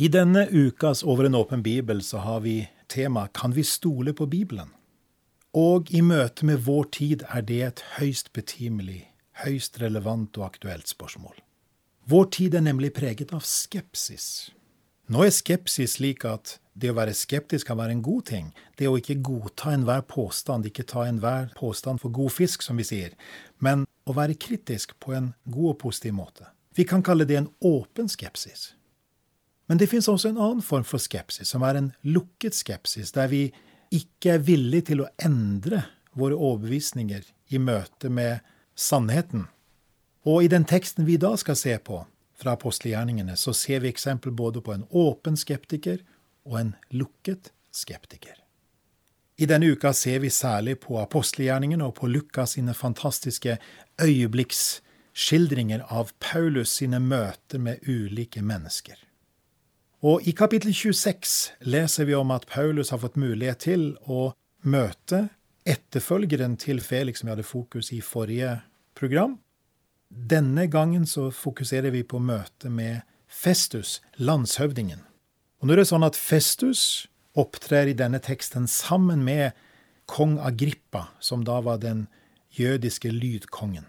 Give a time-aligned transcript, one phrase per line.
[0.00, 4.26] I denne ukas Over en åpen bibel så har vi tema Kan vi stole på
[4.26, 4.70] Bibelen?
[5.52, 9.10] Og i møte med vår tid er det et høyst betimelig,
[9.44, 11.34] høyst relevant og aktuelt spørsmål.
[12.08, 14.54] Vår tid er nemlig preget av skepsis.
[15.12, 18.50] Nå er skepsis slik at det å være skeptisk kan være en god ting.
[18.80, 22.88] Det å ikke godta enhver påstand, ikke ta enhver påstand for god fisk, som vi
[22.88, 23.12] sier,
[23.60, 26.48] men å være kritisk på en god og positiv måte.
[26.72, 28.70] Vi kan kalle det en åpen skepsis.
[29.70, 33.28] Men det fins også en annen form for skepsis, som er en lukket skepsis, der
[33.30, 33.44] vi
[33.94, 35.84] ikke er villige til å endre
[36.18, 38.42] våre overbevisninger i møte med
[38.74, 39.44] sannheten.
[40.26, 42.00] Og i den teksten vi da skal se på,
[42.34, 46.00] fra apostelgjerningene, så ser vi eksempel både på en åpen skeptiker
[46.48, 48.34] og en lukket skeptiker.
[49.38, 53.54] I denne uka ser vi særlig på apostelgjerningene og på Lukas sine fantastiske
[54.02, 58.98] øyeblikksskildringer av Paulus sine møter med ulike mennesker.
[60.00, 64.30] Og i kapittel 26 leser vi om at Paulus har fått mulighet til å
[64.64, 65.26] møte
[65.68, 68.62] etterfølgeren til Felix, som vi hadde fokus i forrige
[68.96, 69.36] program.
[70.08, 75.04] Denne gangen så fokuserer vi på møtet med Festus, landshøvdingen.
[75.60, 77.06] Og nå er det sånn at Festus
[77.38, 79.52] opptrer i denne teksten sammen med
[80.10, 82.06] kong Agrippa, som da var den
[82.56, 83.84] jødiske lydkongen.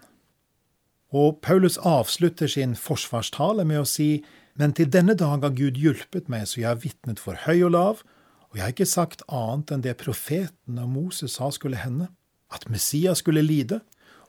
[1.12, 4.22] Og Paulus avslutter sin forsvarstale med å si
[4.58, 7.72] men til denne dag har Gud hjulpet meg, så jeg har vitnet for høy og
[7.72, 8.02] lav,
[8.50, 12.10] og jeg har ikke sagt annet enn det profeten og Moses sa skulle hende,
[12.52, 13.80] at Messias skulle lide,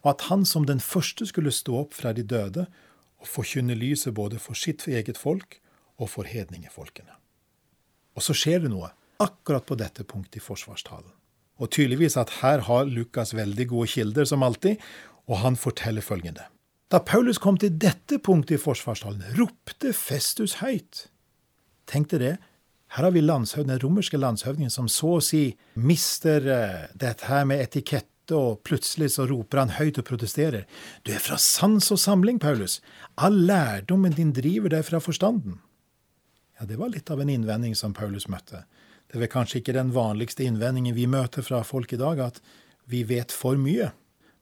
[0.04, 2.68] og at han som den første skulle stå opp fra de døde
[3.20, 5.60] og forkynne lyset både for sitt eget folk
[6.00, 7.12] og for hedningefolkene.
[8.16, 8.92] Og så skjer det noe
[9.24, 11.12] akkurat på dette punktet i forsvarstalen.
[11.62, 14.80] Og tydeligvis at her har Lukas veldig gode kilder, som alltid,
[15.30, 16.48] og han forteller følgende.
[16.94, 21.08] Da Paulus kom til dette punktet i forsvarstalen, ropte Festus høyt.
[21.90, 22.34] Tenk deg det.
[22.94, 27.64] Her har vi den romerske landshøvdingen som så å si mister uh, dette her med
[27.64, 30.68] etikette, og plutselig så roper han høyt og protesterer.
[31.02, 32.78] Du er fra sans og samling, Paulus.
[33.18, 35.58] All lærdommen din driver deg fra forstanden.
[36.60, 38.68] Ja, det var litt av en innvending som Paulus møtte.
[39.10, 42.40] Det er vel kanskje ikke den vanligste innvendingen vi møter fra folk i dag, at
[42.86, 43.90] vi vet for mye.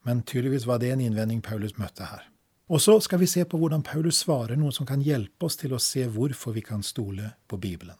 [0.03, 2.28] Men tydeligvis var det en innvending Paulus møtte her.
[2.71, 5.73] Og så skal vi se på hvordan Paulus svarer, noe som kan hjelpe oss til
[5.75, 7.97] å se hvorfor vi kan stole på Bibelen.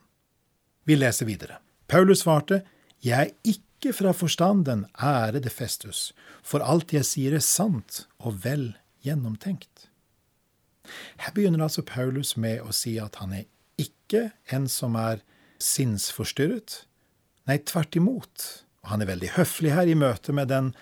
[0.88, 1.60] Vi leser videre.
[1.86, 2.62] Paulus svarte,
[3.02, 6.12] Jeg er ikke fra forstanden, ærede Festus,
[6.42, 9.88] for alt jeg sier er sant og vel gjennomtenkt.
[11.18, 15.20] Her begynner altså Paulus med å si at han er ikke en som er
[15.62, 16.84] sinnsforstyrret.
[17.50, 18.46] Nei, tvert imot.
[18.82, 20.72] Og han er veldig høflig her i møte med den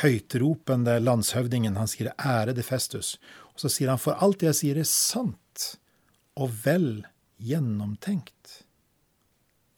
[0.00, 1.76] høytropende landshøvdingen.
[1.76, 3.18] Han sier 'ærede Festus'.
[3.54, 5.78] Og så sier han 'for alt jeg sier er sant
[6.36, 7.04] og vel
[7.40, 8.64] gjennomtenkt'.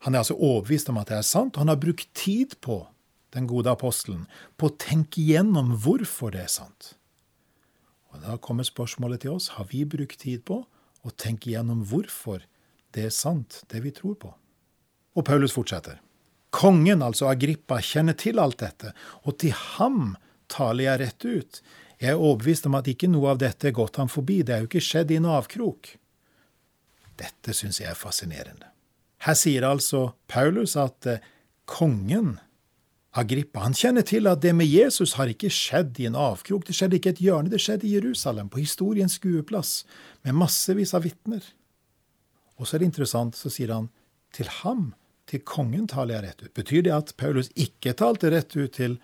[0.04, 2.86] Han er altså overbevist om at det er sant, og han har brukt tid på,
[3.32, 4.26] den gode apostelen,
[4.56, 6.94] på å tenke igjennom hvorfor det er sant.
[8.12, 10.66] Og Da kommer spørsmålet til oss har vi brukt tid på
[11.04, 12.44] å tenke igjennom hvorfor
[12.94, 14.34] det er sant, det vi tror på.
[15.16, 16.03] Og Paulus fortsetter.
[16.54, 18.92] Kongen, altså Agrippa, kjenner til alt dette,
[19.26, 20.14] og til ham
[20.52, 21.60] taler jeg rett ut.
[21.98, 24.62] Jeg er overbevist om at ikke noe av dette er gått ham forbi, det er
[24.62, 25.96] jo ikke skjedd i en avkrok.
[27.18, 28.70] Dette syns jeg er fascinerende.
[29.24, 31.22] Her sier altså Paulus at eh,
[31.70, 32.36] kongen,
[33.14, 36.74] Agrippa, han kjenner til at det med Jesus har ikke skjedd i en avkrok, det
[36.74, 39.84] skjedde ikke et hjørne, det skjedde i Jerusalem, på historiens skueplass,
[40.26, 41.46] med massevis av vitner.
[42.58, 43.86] Og så er det interessant, så sier han
[44.34, 44.92] til ham
[45.34, 46.54] til kongen taler jeg rett ut.
[46.54, 48.98] Betyr det at Paulus ikke talte rett ut til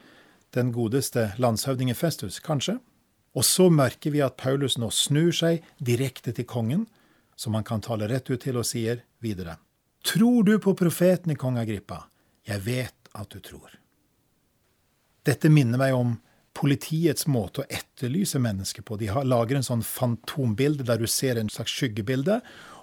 [0.55, 2.39] den godeste landshøvdingen Festus?
[2.43, 2.79] Kanskje.
[3.35, 6.87] Og så merker vi at Paulus nå snur seg direkte til kongen,
[7.39, 9.59] som han kan tale rett ut til, og sier videre.
[10.07, 12.05] Tror du på profeten i kong Agrippa?
[12.47, 13.71] Jeg vet at du tror.
[15.27, 16.17] Dette minner meg om
[16.57, 18.99] politiets måte å etterlyse mennesker på.
[18.99, 22.41] De lager en sånn fantombilde der du ser en slags skyggebilde,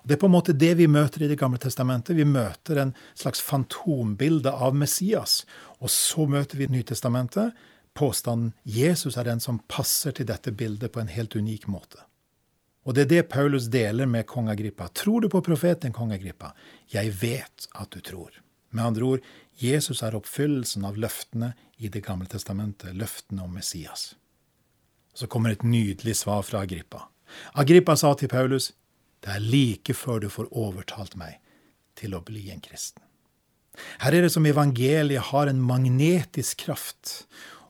[0.07, 2.15] det er på en måte det vi møter i Det gamle testamentet.
[2.15, 5.41] Vi møter en slags fantombilde av Messias.
[5.83, 7.51] Og så møter vi Nytestamentet.
[7.93, 11.99] Påstanden Jesus er den som passer til dette bildet på en helt unik måte.
[12.87, 14.87] Og det er det Paulus deler med kong Agrippa.
[14.87, 16.53] Tror du på profeten, kong Agrippa?
[16.87, 18.31] Jeg vet at du tror.
[18.71, 19.27] Med andre ord,
[19.59, 24.13] Jesus er oppfyllelsen av løftene i Det gamle testamentet, løftene om Messias.
[25.13, 27.09] Så kommer et nydelig svar fra Agrippa.
[27.59, 28.71] Agrippa sa til Paulus,
[29.25, 31.39] det er like før du får overtalt meg
[31.97, 33.01] til å bli en kristen.
[34.01, 37.27] Her er det som evangeliet har en magnetisk kraft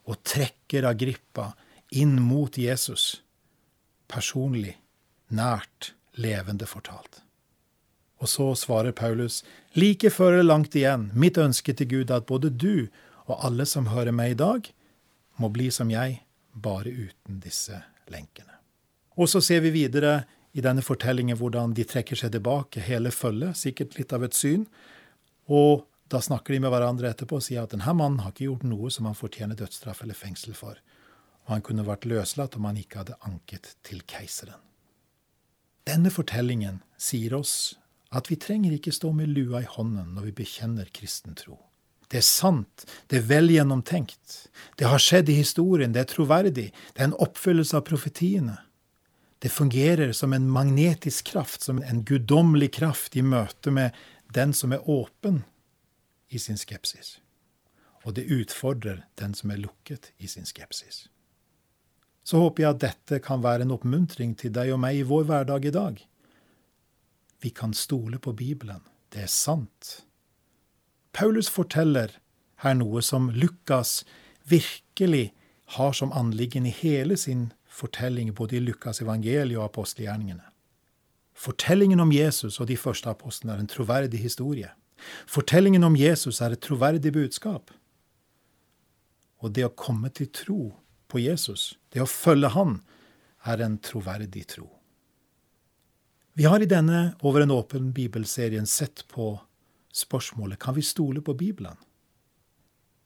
[0.08, 1.52] og trekker Agrippa
[1.92, 3.22] inn mot Jesus,
[4.08, 4.78] personlig,
[5.28, 7.22] nært, levende fortalt.
[8.18, 9.44] Og så svarer Paulus,
[9.78, 12.88] like før eller langt igjen, mitt ønske til Gud er at både du
[13.28, 14.72] og alle som hører meg i dag,
[15.38, 16.24] må bli som jeg,
[16.54, 18.56] bare uten disse lenkene.
[19.18, 20.24] Og så ser vi videre
[20.58, 24.66] i denne fortellingen hvordan de trekker seg tilbake, hele følget, sikkert litt av et syn.
[25.54, 28.66] Og da snakker de med hverandre etterpå og sier at denne mannen har ikke gjort
[28.66, 30.80] noe som han fortjener dødsstraff eller fengsel for.
[31.46, 34.58] Og han kunne vært løslatt om han ikke hadde anket til keiseren.
[35.88, 37.78] Denne fortellingen sier oss
[38.16, 41.60] at vi trenger ikke stå med lua i hånden når vi bekjenner kristen tro.
[42.08, 44.48] Det er sant, det er vel gjennomtenkt,
[44.80, 48.56] det har skjedd i historien, det er troverdig, det er en oppfyllelse av profetiene.
[49.40, 53.94] Det fungerer som en magnetisk kraft, som en guddommelig kraft i møte med
[54.34, 55.44] den som er åpen
[56.30, 57.20] i sin skepsis.
[58.04, 61.08] Og det utfordrer den som er lukket i sin skepsis.
[62.24, 65.28] Så håper jeg at dette kan være en oppmuntring til deg og meg i vår
[65.30, 66.02] hverdag i dag.
[67.40, 68.82] Vi kan stole på Bibelen.
[69.14, 70.02] Det er sant.
[71.14, 72.18] Paulus forteller
[72.64, 74.02] her noe som Lukas
[74.50, 75.32] virkelig
[75.78, 80.46] har som anliggende i hele sin fortelling, både i Lukas evangeliet og apostelgjerningene.
[81.38, 84.72] Fortellingen om Jesus og de første apostlene er en troverdig historie.
[85.30, 87.70] Fortellingen om Jesus er et troverdig budskap.
[89.46, 90.62] Og det å komme til tro
[91.08, 92.80] på Jesus, det å følge Han,
[93.46, 94.66] er en troverdig tro.
[96.34, 99.38] Vi har i denne Over en åpen bibelserien sett på
[99.94, 101.78] spørsmålet kan vi stole på Bibelen.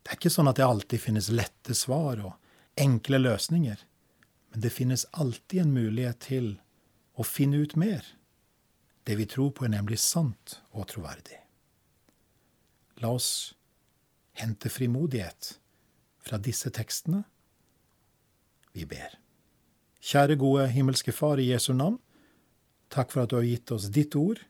[0.02, 2.34] Det er ikke sånn at det alltid finnes lette svar og
[2.80, 3.78] enkle løsninger,
[4.52, 6.52] men det finnes alltid en mulighet til
[7.16, 8.04] å finne ut mer.
[9.04, 11.40] Det vi tror på, er nemlig sant og troverdig.
[13.02, 13.56] La oss
[14.38, 15.56] hente frimodighet
[16.22, 17.24] fra disse tekstene.
[18.76, 19.18] Vi ber.
[20.02, 21.98] Kjære gode himmelske Far i Jesu navn.
[22.92, 24.42] Takk for at du har gitt oss ditt ord.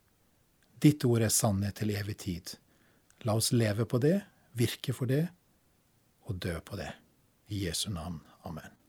[0.81, 2.55] Ditt ord er sannhet til evig tid.
[3.27, 4.17] La oss leve på det,
[4.57, 5.27] virke for det
[6.25, 6.89] og dø på det.
[7.53, 8.21] I Jesu navn.
[8.47, 8.80] Amen.